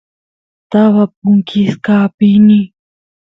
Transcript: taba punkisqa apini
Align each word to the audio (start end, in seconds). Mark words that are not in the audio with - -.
taba 0.71 1.03
punkisqa 1.17 1.93
apini 2.07 2.59